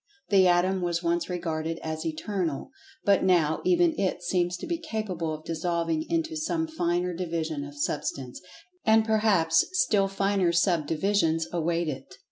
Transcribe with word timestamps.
The 0.29 0.47
Atom 0.47 0.81
was 0.81 1.03
once 1.03 1.29
regarded 1.29 1.77
as 1.83 2.07
Eternal, 2.07 2.71
but 3.05 3.23
now 3.23 3.61
even 3.63 3.93
it 3.99 4.23
seems 4.23 4.57
to 4.57 4.65
be 4.65 4.79
capable 4.79 5.31
of 5.31 5.43
dissolving 5.45 6.09
into 6.09 6.35
some 6.35 6.65
finer 6.65 7.13
division 7.13 7.63
of 7.63 7.77
Substance—and 7.77 9.05
perhaps 9.05 9.63
still 9.73 10.07
finer 10.07 10.51
subdivisions 10.51 11.45
await 11.53 11.87
it. 11.87 12.15